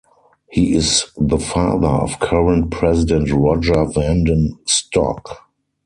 He 0.49 0.73
is 0.75 1.11
the 1.15 1.37
father 1.37 1.85
of 1.87 2.17
current 2.19 2.71
president 2.71 3.29
Roger 3.31 3.85
Vanden 3.85 4.57
Stock. 4.65 5.45